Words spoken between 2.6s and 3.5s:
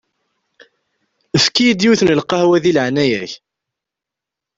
di leɛnaya-k!